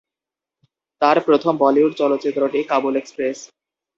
[1.01, 3.37] তাঁর প্রথম বলিউড চলচ্চিত্রটি "কাবুল এক্সপ্রেস"।